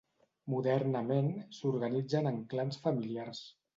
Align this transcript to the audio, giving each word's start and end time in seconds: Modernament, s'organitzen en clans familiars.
Modernament, 0.53 1.29
s'organitzen 1.57 2.31
en 2.33 2.43
clans 2.55 2.81
familiars. 2.87 3.45